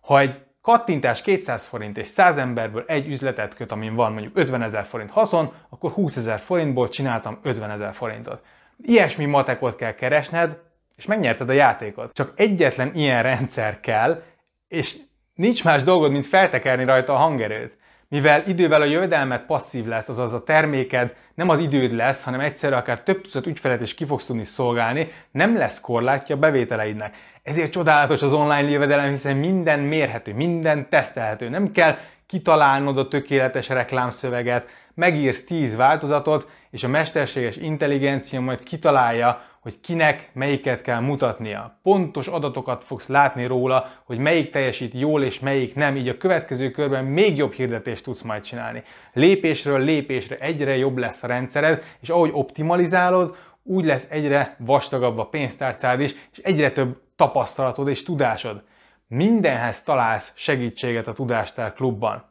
Ha 0.00 0.20
egy 0.20 0.40
kattintás 0.62 1.22
200 1.22 1.66
forint 1.66 1.98
és 1.98 2.06
100 2.06 2.36
emberből 2.38 2.84
egy 2.86 3.08
üzletet 3.08 3.54
köt, 3.54 3.72
amin 3.72 3.94
van 3.94 4.12
mondjuk 4.12 4.36
50 4.36 4.62
ezer 4.62 4.84
forint 4.84 5.10
haszon, 5.10 5.52
akkor 5.68 5.90
20 5.90 6.16
ezer 6.16 6.40
forintból 6.40 6.88
csináltam 6.88 7.38
50 7.42 7.70
ezer 7.70 7.94
forintot. 7.94 8.42
Ilyesmi 8.82 9.24
matekot 9.24 9.76
kell 9.76 9.94
keresned, 9.94 10.58
és 10.96 11.06
megnyerted 11.06 11.48
a 11.48 11.52
játékot. 11.52 12.12
Csak 12.12 12.32
egyetlen 12.36 12.94
ilyen 12.94 13.22
rendszer 13.22 13.80
kell, 13.80 14.22
és 14.68 14.96
nincs 15.34 15.64
más 15.64 15.82
dolgod, 15.82 16.10
mint 16.10 16.26
feltekerni 16.26 16.84
rajta 16.84 17.14
a 17.14 17.16
hangerőt. 17.16 17.76
Mivel 18.08 18.42
idővel 18.46 18.80
a 18.80 18.84
jövedelmet 18.84 19.46
passzív 19.46 19.86
lesz, 19.86 20.08
azaz 20.08 20.32
a 20.32 20.44
terméked 20.44 21.14
nem 21.34 21.48
az 21.48 21.58
időd 21.58 21.92
lesz, 21.92 22.24
hanem 22.24 22.40
egyszerre 22.40 22.76
akár 22.76 23.02
több 23.02 23.20
tucat 23.20 23.46
ügyfelet 23.46 23.80
is 23.80 23.94
ki 23.94 24.04
fogsz 24.04 24.26
tudni 24.26 24.44
szolgálni, 24.44 25.12
nem 25.30 25.56
lesz 25.56 25.80
korlátja 25.80 26.34
a 26.34 26.38
bevételeidnek. 26.38 27.16
Ezért 27.42 27.72
csodálatos 27.72 28.22
az 28.22 28.32
online 28.32 28.70
jövedelem, 28.70 29.10
hiszen 29.10 29.36
minden 29.36 29.78
mérhető, 29.80 30.34
minden 30.34 30.88
tesztelhető. 30.88 31.48
Nem 31.48 31.72
kell 31.72 31.96
kitalálnod 32.26 32.98
a 32.98 33.08
tökéletes 33.08 33.68
reklámszöveget, 33.68 34.66
megírsz 34.94 35.44
10 35.44 35.76
változatot, 35.76 36.48
és 36.70 36.84
a 36.84 36.88
mesterséges 36.88 37.56
intelligencia 37.56 38.40
majd 38.40 38.62
kitalálja, 38.62 39.40
hogy 39.60 39.80
kinek 39.80 40.30
melyiket 40.32 40.82
kell 40.82 41.00
mutatnia. 41.00 41.78
Pontos 41.82 42.26
adatokat 42.26 42.84
fogsz 42.84 43.08
látni 43.08 43.46
róla, 43.46 43.90
hogy 44.04 44.18
melyik 44.18 44.50
teljesít 44.50 44.94
jól 44.94 45.22
és 45.22 45.38
melyik 45.38 45.74
nem, 45.74 45.96
így 45.96 46.08
a 46.08 46.16
következő 46.16 46.70
körben 46.70 47.04
még 47.04 47.36
jobb 47.36 47.52
hirdetést 47.52 48.04
tudsz 48.04 48.22
majd 48.22 48.42
csinálni. 48.42 48.82
Lépésről 49.12 49.80
lépésre 49.80 50.36
egyre 50.36 50.76
jobb 50.76 50.96
lesz 50.96 51.22
a 51.22 51.26
rendszered, 51.26 51.82
és 52.00 52.08
ahogy 52.08 52.30
optimalizálod, 52.32 53.36
úgy 53.62 53.84
lesz 53.84 54.06
egyre 54.10 54.56
vastagabb 54.58 55.18
a 55.18 55.26
pénztárcád 55.26 56.00
is, 56.00 56.14
és 56.32 56.38
egyre 56.38 56.70
több 56.70 57.00
tapasztalatod 57.16 57.88
és 57.88 58.02
tudásod. 58.02 58.62
Mindenhez 59.06 59.82
találsz 59.82 60.32
segítséget 60.34 61.06
a 61.06 61.12
Tudástár 61.12 61.72
klubban. 61.72 62.24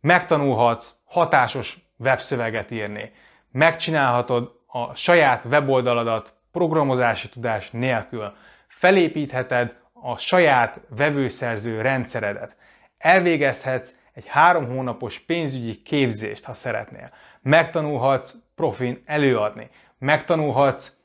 Megtanulhatsz 0.00 0.94
hatásos 1.04 1.78
webszöveget 1.98 2.70
írni. 2.70 3.12
Megcsinálhatod 3.52 4.60
a 4.66 4.94
saját 4.94 5.44
weboldaladat 5.44 6.34
programozási 6.52 7.28
tudás 7.28 7.70
nélkül. 7.70 8.32
Felépítheted 8.66 9.76
a 9.92 10.16
saját 10.16 10.80
vevőszerző 10.96 11.80
rendszeredet. 11.80 12.56
Elvégezhetsz 12.98 13.92
egy 14.12 14.26
három 14.26 14.68
hónapos 14.68 15.18
pénzügyi 15.18 15.82
képzést, 15.82 16.44
ha 16.44 16.52
szeretnél. 16.52 17.10
Megtanulhatsz 17.42 18.36
profin 18.54 19.02
előadni. 19.04 19.70
Megtanulhatsz 19.98 20.96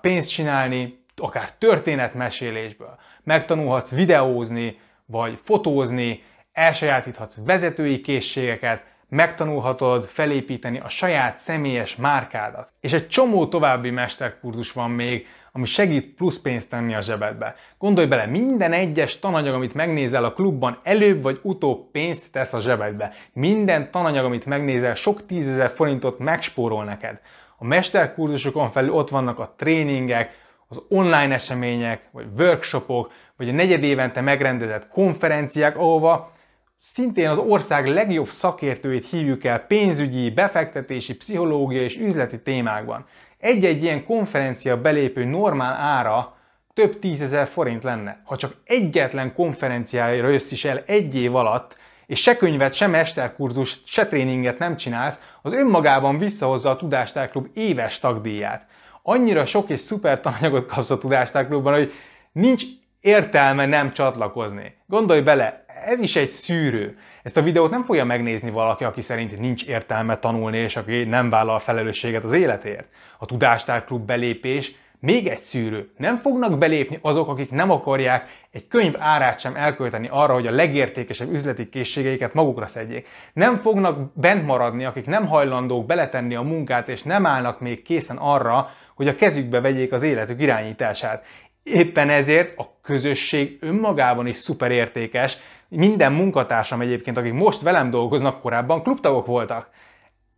pénzt 0.00 0.30
csinálni, 0.30 1.01
akár 1.16 1.52
történetmesélésből. 1.52 2.98
Megtanulhatsz 3.24 3.90
videózni, 3.90 4.78
vagy 5.06 5.38
fotózni, 5.42 6.22
elsajátíthatsz 6.52 7.38
vezetői 7.44 8.00
készségeket, 8.00 8.82
megtanulhatod 9.08 10.04
felépíteni 10.04 10.78
a 10.78 10.88
saját 10.88 11.36
személyes 11.36 11.96
márkádat. 11.96 12.72
És 12.80 12.92
egy 12.92 13.08
csomó 13.08 13.46
további 13.46 13.90
mesterkurzus 13.90 14.72
van 14.72 14.90
még, 14.90 15.26
ami 15.52 15.64
segít 15.64 16.14
plusz 16.14 16.38
pénzt 16.38 16.68
tenni 16.68 16.94
a 16.94 17.00
zsebedbe. 17.00 17.54
Gondolj 17.78 18.06
bele, 18.06 18.26
minden 18.26 18.72
egyes 18.72 19.18
tananyag, 19.18 19.54
amit 19.54 19.74
megnézel 19.74 20.24
a 20.24 20.32
klubban, 20.32 20.78
előbb 20.82 21.22
vagy 21.22 21.40
utóbb 21.42 21.90
pénzt 21.90 22.30
tesz 22.30 22.52
a 22.52 22.60
zsebedbe. 22.60 23.12
Minden 23.32 23.90
tananyag, 23.90 24.24
amit 24.24 24.46
megnézel, 24.46 24.94
sok 24.94 25.26
tízezer 25.26 25.70
forintot 25.70 26.18
megspórol 26.18 26.84
neked. 26.84 27.20
A 27.56 27.64
mesterkurzusokon 27.64 28.70
felül 28.70 28.92
ott 28.92 29.08
vannak 29.08 29.38
a 29.38 29.54
tréningek, 29.56 30.40
az 30.72 30.82
online 30.88 31.34
események, 31.34 32.02
vagy 32.10 32.26
workshopok, 32.38 33.12
vagy 33.36 33.48
a 33.48 33.52
negyed 33.52 33.82
évente 33.82 34.20
megrendezett 34.20 34.88
konferenciák, 34.88 35.76
ahova 35.76 36.32
szintén 36.80 37.28
az 37.28 37.38
ország 37.38 37.86
legjobb 37.86 38.28
szakértőit 38.28 39.08
hívjuk 39.08 39.44
el 39.44 39.58
pénzügyi, 39.58 40.30
befektetési, 40.30 41.16
pszichológiai 41.16 41.84
és 41.84 41.96
üzleti 41.96 42.42
témákban. 42.42 43.06
Egy-egy 43.38 43.82
ilyen 43.82 44.04
konferencia 44.04 44.80
belépő 44.80 45.24
normál 45.24 45.74
ára 45.74 46.36
több 46.74 46.98
tízezer 46.98 47.46
forint 47.46 47.84
lenne. 47.84 48.22
Ha 48.24 48.36
csak 48.36 48.52
egyetlen 48.64 49.34
konferenciára 49.34 50.28
jössz 50.28 50.50
is 50.50 50.64
el 50.64 50.82
egy 50.86 51.14
év 51.14 51.36
alatt, 51.36 51.76
és 52.06 52.20
se 52.20 52.36
könyvet, 52.36 52.74
se 52.74 52.86
mesterkurzust, 52.86 53.86
se 53.86 54.06
tréninget 54.06 54.58
nem 54.58 54.76
csinálsz, 54.76 55.20
az 55.42 55.52
önmagában 55.52 56.18
visszahozza 56.18 56.70
a 56.70 56.76
Tudástárklub 56.76 57.48
éves 57.54 57.98
tagdíját. 57.98 58.66
Annyira 59.02 59.44
sok 59.44 59.68
és 59.68 59.80
szuper 59.80 60.20
tananyagot 60.20 60.66
kapsz 60.66 60.90
a 60.90 60.98
Tudástárklubban, 60.98 61.74
hogy 61.74 61.92
nincs 62.32 62.62
értelme 63.00 63.66
nem 63.66 63.92
csatlakozni. 63.92 64.74
Gondolj 64.86 65.20
bele, 65.20 65.64
ez 65.84 66.00
is 66.00 66.16
egy 66.16 66.28
szűrő. 66.28 66.98
Ezt 67.22 67.36
a 67.36 67.42
videót 67.42 67.70
nem 67.70 67.82
fogja 67.82 68.04
megnézni 68.04 68.50
valaki, 68.50 68.84
aki 68.84 69.00
szerint 69.00 69.38
nincs 69.38 69.66
értelme 69.66 70.18
tanulni, 70.18 70.58
és 70.58 70.76
aki 70.76 71.04
nem 71.04 71.30
vállal 71.30 71.58
felelősséget 71.58 72.24
az 72.24 72.32
életért. 72.32 72.88
A 73.18 73.26
Tudástárklub 73.26 74.06
belépés 74.06 74.74
még 75.02 75.26
egy 75.26 75.38
szűrő. 75.38 75.90
Nem 75.96 76.18
fognak 76.18 76.58
belépni 76.58 76.98
azok, 77.00 77.28
akik 77.28 77.50
nem 77.50 77.70
akarják 77.70 78.28
egy 78.50 78.68
könyv 78.68 78.94
árát 78.98 79.40
sem 79.40 79.56
elkölteni 79.56 80.08
arra, 80.10 80.32
hogy 80.32 80.46
a 80.46 80.50
legértékesebb 80.50 81.32
üzleti 81.32 81.68
készségeiket 81.68 82.34
magukra 82.34 82.66
szedjék. 82.66 83.06
Nem 83.32 83.56
fognak 83.56 84.12
bent 84.14 84.46
maradni, 84.46 84.84
akik 84.84 85.06
nem 85.06 85.26
hajlandók 85.26 85.86
beletenni 85.86 86.34
a 86.34 86.42
munkát, 86.42 86.88
és 86.88 87.02
nem 87.02 87.26
állnak 87.26 87.60
még 87.60 87.82
készen 87.82 88.16
arra, 88.16 88.70
hogy 89.02 89.10
a 89.10 89.16
kezükbe 89.16 89.60
vegyék 89.60 89.92
az 89.92 90.02
életük 90.02 90.40
irányítását. 90.40 91.24
Éppen 91.62 92.10
ezért 92.10 92.58
a 92.58 92.78
közösség 92.82 93.58
önmagában 93.60 94.26
is 94.26 94.36
szuper 94.36 94.70
értékes. 94.70 95.38
Minden 95.68 96.12
munkatársam 96.12 96.80
egyébként, 96.80 97.16
akik 97.16 97.32
most 97.32 97.60
velem 97.60 97.90
dolgoznak, 97.90 98.40
korábban 98.40 98.82
klubtagok 98.82 99.26
voltak. 99.26 99.70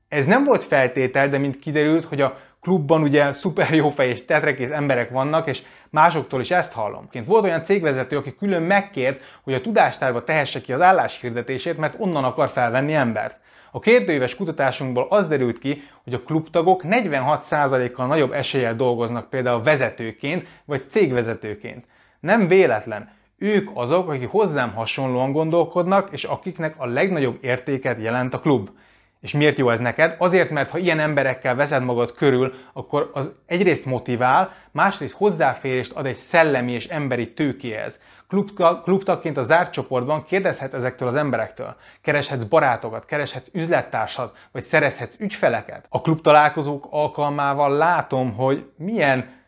Ez 0.09 0.27
nem 0.27 0.45
volt 0.45 0.65
feltétel, 0.65 1.29
de 1.29 1.39
mint 1.39 1.57
kiderült, 1.57 2.05
hogy 2.05 2.21
a 2.21 2.39
klubban 2.61 3.03
ugye 3.03 3.33
szuper 3.33 3.75
jó 3.75 3.91
fej 3.91 4.09
és 4.09 4.25
tetrekész 4.25 4.71
emberek 4.71 5.11
vannak, 5.11 5.49
és 5.49 5.63
másoktól 5.91 6.41
is 6.41 6.51
ezt 6.51 6.73
hallom. 6.73 7.09
Volt 7.27 7.45
olyan 7.45 7.63
cégvezető, 7.63 8.17
aki 8.17 8.35
külön 8.35 8.63
megkért, 8.63 9.23
hogy 9.43 9.55
a 9.55 9.61
tudástárba 9.61 10.25
tehesse 10.25 10.61
ki 10.61 10.73
az 10.73 10.81
álláshirdetését, 10.81 11.79
mert 11.79 11.97
onnan 11.99 12.25
akar 12.25 12.49
felvenni 12.49 12.95
embert. 12.95 13.39
A 13.75 13.79
kérdőíves 13.79 14.37
kutatásunkból 14.37 15.07
az 15.11 15.27
derült 15.27 15.59
ki, 15.59 15.83
hogy 16.05 16.15
a 16.15 16.23
klubtagok 16.23 16.83
46%-kal 16.85 18.07
nagyobb 18.07 18.33
eséllyel 18.33 18.75
dolgoznak 18.77 19.31
például 19.31 19.63
vezetőként 19.63 20.47
vagy 20.65 20.91
cégvezetőként. 20.91 21.85
Nem 22.21 22.49
véletlen. 22.49 23.13
Ők 23.39 23.69
azok, 23.75 24.09
akik 24.09 24.29
hozzám 24.29 24.75
hasonlóan 24.75 25.33
gondolkodnak, 25.33 26.09
és 26.13 26.25
akiknek 26.25 26.75
a 26.79 26.87
legnagyobb 26.87 27.39
értéket 27.41 28.01
jelent 28.01 28.35
a 28.35 28.41
klub. 28.41 28.71
És 29.25 29.33
miért 29.33 29.59
jó 29.59 29.71
ez 29.71 29.81
neked? 29.81 30.15
Azért, 30.19 30.51
mert 30.51 30.71
ha 30.71 30.79
ilyen 30.79 31.01
emberekkel 31.01 31.55
veszed 31.55 31.85
magad 31.85 32.13
körül, 32.13 32.55
akkor 32.73 33.11
az 33.13 33.33
egyrészt 33.47 33.85
motivál, 33.85 34.53
másrészt 34.71 35.15
hozzáférést 35.15 35.93
ad 35.93 36.07
egy 36.07 36.15
szellemi 36.15 36.73
és 36.73 36.87
emberi 36.87 37.33
tőkéhez. 37.33 38.01
klubtagként 38.83 39.37
a 39.37 39.43
zárt 39.43 39.73
csoportban 39.73 40.25
kérdezhetsz 40.25 40.75
ezektől 40.75 41.09
az 41.09 41.15
emberektől. 41.15 41.77
Kereshetsz 42.03 42.45
barátokat, 42.45 43.05
kereshetsz 43.05 43.51
üzlettársat, 43.53 44.37
vagy 44.53 44.63
szerezhetsz 44.63 45.21
ügyfeleket. 45.21 45.87
A 45.89 46.01
klub 46.01 46.27
alkalmával 46.91 47.77
látom, 47.77 48.35
hogy 48.35 48.67
milyen 48.77 49.43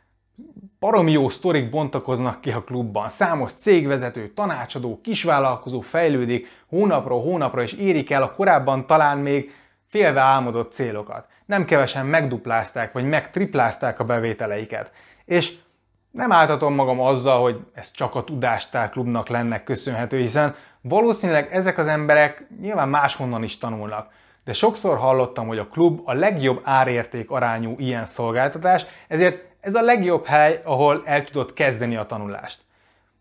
baromi 0.78 1.12
jó 1.12 1.28
sztorik 1.28 1.70
bontakoznak 1.70 2.40
ki 2.40 2.50
a 2.50 2.62
klubban. 2.62 3.08
Számos 3.08 3.52
cégvezető, 3.52 4.28
tanácsadó, 4.28 5.00
kisvállalkozó 5.02 5.80
fejlődik 5.80 6.46
hónapról 6.66 7.22
hónapra, 7.22 7.62
és 7.62 7.72
érik 7.72 8.10
el 8.10 8.22
a 8.22 8.32
korábban 8.32 8.86
talán 8.86 9.18
még 9.18 9.52
félve 9.86 10.20
álmodott 10.20 10.72
célokat. 10.72 11.26
Nem 11.46 11.64
kevesen 11.64 12.06
megduplázták 12.06 12.92
vagy 12.92 13.04
megtriplázták 13.04 13.98
a 14.00 14.04
bevételeiket. 14.04 14.92
És 15.24 15.54
nem 16.10 16.32
álltatom 16.32 16.74
magam 16.74 17.00
azzal, 17.00 17.42
hogy 17.42 17.60
ez 17.74 17.90
csak 17.90 18.14
a 18.14 18.24
Tudástárklubnak 18.24 19.28
lenne 19.28 19.62
köszönhető, 19.62 20.18
hiszen 20.18 20.54
valószínűleg 20.80 21.52
ezek 21.52 21.78
az 21.78 21.86
emberek 21.86 22.46
nyilván 22.60 22.88
máshonnan 22.88 23.42
is 23.42 23.58
tanulnak. 23.58 24.12
De 24.44 24.52
sokszor 24.52 24.98
hallottam, 24.98 25.46
hogy 25.46 25.58
a 25.58 25.68
klub 25.68 26.00
a 26.04 26.12
legjobb 26.12 26.60
árérték 26.64 27.30
arányú 27.30 27.74
ilyen 27.78 28.04
szolgáltatás, 28.04 28.86
ezért 29.08 29.44
ez 29.60 29.74
a 29.74 29.82
legjobb 29.82 30.26
hely, 30.26 30.60
ahol 30.64 31.02
el 31.04 31.24
tudod 31.24 31.52
kezdeni 31.52 31.96
a 31.96 32.06
tanulást. 32.06 32.60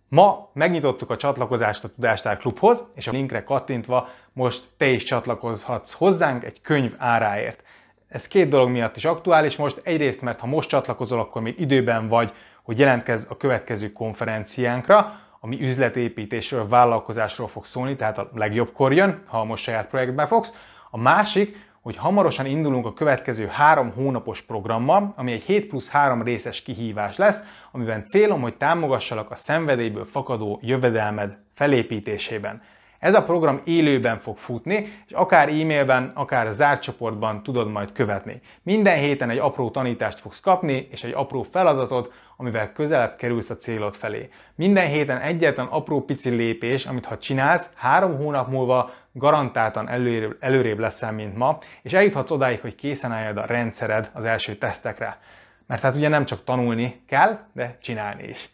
Ma 0.10 0.50
megnyitottuk 0.54 1.10
a 1.10 1.18
csatlakozást 1.18 1.84
a 1.84 1.90
Tudástár 1.90 2.38
Klubhoz, 2.38 2.86
és 2.96 3.08
a 3.08 3.12
linkre 3.12 3.44
kattintva 3.44 4.10
most 4.34 4.64
te 4.78 4.88
is 4.88 5.04
csatlakozhatsz 5.04 5.94
hozzánk 5.94 6.44
egy 6.44 6.62
könyv 6.62 6.94
áráért. 6.98 7.64
Ez 8.08 8.28
két 8.28 8.50
dolog 8.50 8.70
miatt 8.70 8.96
is 8.96 9.06
aktuális 9.06 9.56
most. 9.56 9.82
Egyrészt, 9.84 10.22
mert 10.22 10.40
ha 10.40 10.48
most 10.48 10.70
csatlakozol, 10.70 11.20
akkor 11.20 11.42
még 11.42 11.60
időben 11.60 12.08
vagy, 12.08 12.34
hogy 12.64 12.80
jelentkezz 12.80 13.26
a 13.30 13.38
következő 13.38 13.92
konferenciánkra, 13.92 15.20
ami 15.40 15.62
üzletépítésről, 15.62 16.68
vállalkozásról 16.68 17.48
fog 17.48 17.66
szólni, 17.66 17.96
tehát 17.96 18.18
a 18.18 18.30
legjobbkor 18.34 18.94
jön, 18.94 19.22
ha 19.26 19.44
most 19.44 19.64
saját 19.64 19.88
projektben 19.88 20.28
fogsz. 20.28 20.54
A 20.90 20.98
másik, 20.98 21.70
hogy 21.86 21.96
hamarosan 21.96 22.46
indulunk 22.46 22.86
a 22.86 22.94
következő 22.94 23.48
három 23.48 23.92
hónapos 23.92 24.42
programmal, 24.42 25.14
ami 25.16 25.32
egy 25.32 25.42
7 25.42 25.68
plusz 25.68 25.90
3 25.90 26.24
részes 26.24 26.62
kihívás 26.62 27.18
lesz, 27.18 27.44
amiben 27.72 28.06
célom, 28.06 28.42
hogy 28.42 28.56
támogassalak 28.56 29.32
a 29.32 29.36
szenvedélyből 29.36 30.06
fakadó 30.06 30.60
jövedelmed 30.62 31.38
felépítésében. 31.54 32.62
Ez 33.06 33.16
a 33.16 33.24
program 33.24 33.62
élőben 33.64 34.18
fog 34.18 34.38
futni, 34.38 34.76
és 35.08 35.12
akár 35.12 35.50
e-mailben, 35.50 36.12
akár 36.14 36.52
zárt 36.52 36.82
csoportban 36.82 37.44
tudod 37.44 37.72
majd 37.72 37.92
követni. 37.92 38.42
Minden 38.64 38.98
héten 38.98 39.30
egy 39.30 39.38
apró 39.38 39.70
tanítást 39.70 40.20
fogsz 40.20 40.40
kapni, 40.40 40.88
és 40.92 41.04
egy 41.04 41.14
apró 41.14 41.44
feladatot, 41.44 42.14
amivel 42.38 42.72
közelebb 42.72 43.16
kerülsz 43.16 43.50
a 43.50 43.56
célod 43.56 43.96
felé. 43.96 44.30
Minden 44.56 44.88
héten 44.88 45.18
egyetlen 45.18 45.66
apró 45.66 46.02
pici 46.02 46.30
lépés, 46.30 46.86
amit 46.86 47.06
ha 47.06 47.18
csinálsz, 47.18 47.70
három 47.76 48.18
hónap 48.18 48.48
múlva 48.50 48.92
garantáltan 49.12 49.90
előrébb, 49.90 50.38
előrébb 50.40 50.80
leszel, 50.80 51.12
mint 51.12 51.38
ma, 51.38 51.58
és 51.82 51.94
eljuthatsz 51.94 52.32
odáig, 52.32 52.60
hogy 52.62 52.76
készen 52.76 53.12
álljad 53.12 53.38
a 53.38 53.46
rendszered 53.46 54.10
az 54.14 54.26
első 54.26 54.56
tesztekre. 54.56 55.20
Mert 55.68 55.82
hát 55.82 55.96
ugye 55.96 56.08
nem 56.08 56.26
csak 56.26 56.44
tanulni 56.44 57.02
kell, 57.08 57.40
de 57.54 57.78
csinálni 57.82 58.24
is. 58.24 58.50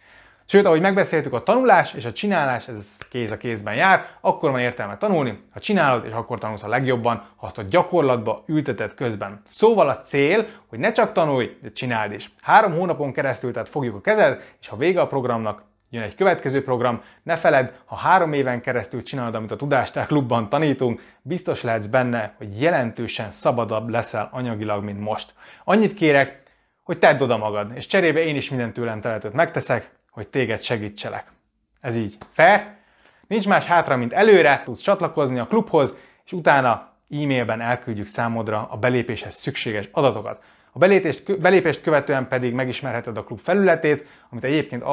Sőt, 0.52 0.66
ahogy 0.66 0.82
megbeszéltük, 0.82 1.34
a 1.34 1.44
tanulás 1.44 1.94
és 1.94 2.06
a 2.06 2.12
csinálás, 2.12 2.68
ez 2.68 2.98
kéz 3.10 3.32
a 3.32 3.38
kézben 3.38 3.76
jár, 3.76 4.06
akkor 4.22 4.52
van 4.52 4.60
értelme 4.60 4.98
tanulni, 4.98 5.44
ha 5.52 5.60
csinálod, 5.60 6.06
és 6.06 6.12
akkor 6.12 6.40
tanulsz 6.40 6.64
a 6.64 6.68
legjobban, 6.68 7.24
ha 7.36 7.46
azt 7.46 7.58
a 7.58 7.64
gyakorlatba 7.70 8.44
ülteted 8.48 8.94
közben. 8.94 9.42
Szóval 9.46 9.90
a 9.90 10.00
cél, 10.00 10.46
hogy 10.68 10.80
ne 10.80 10.92
csak 10.92 11.12
tanulj, 11.12 11.58
de 11.62 11.72
csináld 11.72 12.12
is. 12.12 12.32
Három 12.42 12.74
hónapon 12.74 13.14
keresztül 13.14 13.52
tehát 13.52 13.70
fogjuk 13.70 13.96
a 13.96 14.02
kezed, 14.02 14.42
és 14.62 14.68
ha 14.68 14.76
vége 14.78 15.02
a 15.02 15.08
programnak, 15.08 15.64
jön 15.90 16.04
egy 16.04 16.16
következő 16.16 16.64
program, 16.64 17.02
ne 17.24 17.36
feledd, 17.36 17.70
ha 17.86 17.96
három 17.96 18.34
éven 18.34 18.62
keresztül 18.62 19.04
csinálod, 19.04 19.36
amit 19.36 19.52
a 19.52 19.56
Tudástár 19.56 20.06
Klubban 20.06 20.50
tanítunk, 20.50 21.02
biztos 21.22 21.62
lehetsz 21.62 21.86
benne, 21.86 22.34
hogy 22.38 22.62
jelentősen 22.62 23.32
szabadabb 23.32 23.90
leszel 23.90 24.30
anyagilag, 24.32 24.84
mint 24.84 25.00
most. 25.00 25.34
Annyit 25.64 25.94
kérek, 25.94 26.44
hogy 26.84 27.00
tedd 27.00 27.22
oda 27.22 27.38
magad, 27.38 27.72
és 27.76 27.88
cserébe 27.88 28.20
én 28.20 28.36
is 28.36 28.50
minden 28.50 28.74
tőlem 28.74 29.02
teletőt 29.02 29.34
megteszek, 29.34 30.00
hogy 30.12 30.28
téged 30.28 30.62
segítselek. 30.62 31.32
Ez 31.82 31.96
így 31.96 32.18
fair? 32.32 32.80
Nincs 33.28 33.48
más 33.48 33.66
hátra, 33.66 33.98
mint 33.98 34.14
előre, 34.14 34.62
tudsz 34.64 34.82
csatlakozni 34.82 35.40
a 35.40 35.46
klubhoz, 35.46 35.96
és 36.26 36.34
utána 36.34 36.90
e-mailben 37.10 37.62
elküldjük 37.62 38.08
számodra 38.08 38.68
a 38.72 38.78
belépéshez 38.78 39.36
szükséges 39.36 39.90
adatokat. 39.92 40.42
A 40.74 40.80
belépést, 40.80 41.40
belépést 41.40 41.82
követően 41.82 42.28
pedig 42.28 42.54
megismerheted 42.54 43.18
a 43.18 43.24
klub 43.24 43.40
felületét, 43.40 44.06
amit 44.30 44.44
egyébként 44.44 44.84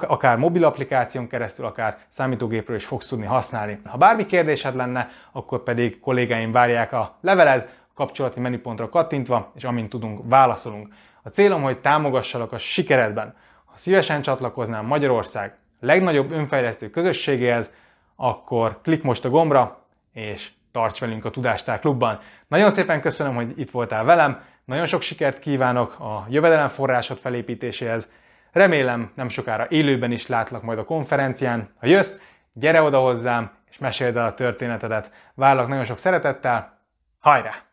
akár 0.00 0.36
mobil 0.36 0.64
applikáción 0.64 1.26
keresztül, 1.26 1.64
akár 1.64 1.98
számítógépről 2.08 2.76
is 2.76 2.84
fogsz 2.84 3.06
tudni 3.06 3.24
használni. 3.24 3.80
Ha 3.84 3.96
bármi 3.96 4.26
kérdésed 4.26 4.74
lenne, 4.74 5.10
akkor 5.32 5.62
pedig 5.62 6.00
kollégáim 6.00 6.52
várják 6.52 6.92
a 6.92 7.16
leveled, 7.20 7.68
kapcsolati 7.94 8.40
menüpontra 8.40 8.88
kattintva, 8.88 9.52
és 9.54 9.64
amint 9.64 9.88
tudunk, 9.88 10.20
válaszolunk. 10.24 10.94
A 11.22 11.28
célom, 11.28 11.62
hogy 11.62 11.78
támogassalak 11.78 12.52
a 12.52 12.58
sikeredben. 12.58 13.34
Ha 13.76 13.82
szívesen 13.82 14.22
csatlakoznám 14.22 14.86
Magyarország 14.86 15.54
legnagyobb 15.80 16.30
önfejlesztő 16.30 16.90
közösségéhez, 16.90 17.72
akkor 18.16 18.80
klik 18.82 19.02
most 19.02 19.24
a 19.24 19.28
gombra, 19.28 19.86
és 20.12 20.50
tarts 20.70 21.00
velünk 21.00 21.24
a 21.24 21.30
Tudástár 21.30 21.80
Klubban. 21.80 22.20
Nagyon 22.48 22.70
szépen 22.70 23.00
köszönöm, 23.00 23.34
hogy 23.34 23.58
itt 23.58 23.70
voltál 23.70 24.04
velem, 24.04 24.42
nagyon 24.64 24.86
sok 24.86 25.02
sikert 25.02 25.38
kívánok 25.38 26.00
a 26.00 26.26
jövedelemforrásod 26.28 27.18
felépítéséhez. 27.18 28.12
Remélem 28.52 29.12
nem 29.14 29.28
sokára 29.28 29.66
élőben 29.68 30.12
is 30.12 30.26
látlak 30.26 30.62
majd 30.62 30.78
a 30.78 30.84
konferencián. 30.84 31.74
Ha 31.78 31.86
jössz, 31.86 32.18
gyere 32.52 32.82
oda 32.82 32.98
hozzám, 32.98 33.50
és 33.70 33.78
meséld 33.78 34.16
el 34.16 34.26
a 34.26 34.34
történetedet. 34.34 35.10
Várlak 35.34 35.68
nagyon 35.68 35.84
sok 35.84 35.98
szeretettel. 35.98 36.80
Hajrá! 37.18 37.65